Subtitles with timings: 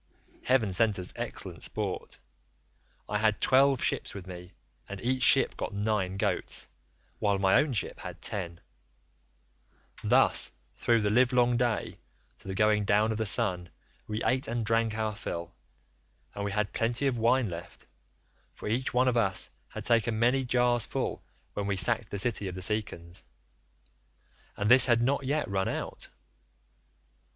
[0.45, 2.17] Heaven sent us excellent sport;
[3.07, 4.53] I had twelve ships with me,
[4.89, 6.67] and each ship got nine goats,
[7.19, 8.61] while my own ship had ten;
[10.03, 11.99] thus through the livelong day
[12.39, 13.69] to the going down of the sun
[14.07, 15.53] we ate and drank our fill,
[16.33, 17.85] and we had plenty of wine left,
[18.55, 21.21] for each one of us had taken many jars full
[21.53, 23.23] when we sacked the city of the Cicons,
[24.57, 26.09] and this had not yet run out.